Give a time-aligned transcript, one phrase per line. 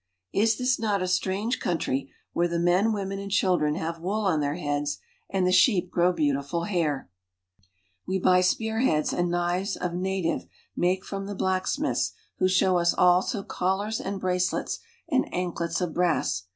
[0.33, 4.39] Is this not a strange country where the men, women, and children have wool on
[4.39, 4.97] their heads
[5.29, 7.07] and the sheep grow beautiful hair?
[8.07, 12.95] We buy spear heads and knives of native make from the blacksmiths, who show us
[12.95, 16.45] also collars and bracelets and anklets of brass.